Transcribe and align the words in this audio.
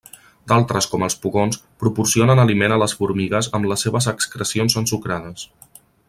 D'altres 0.51 0.85
com 0.93 1.03
els 1.07 1.15
pugons 1.25 1.59
proporcionen 1.83 2.43
aliment 2.45 2.75
a 2.77 2.81
les 2.85 2.97
formigues 3.01 3.49
amb 3.59 3.69
les 3.73 3.85
seves 3.89 4.09
excrecions 4.17 4.79
ensucrades. 4.83 5.45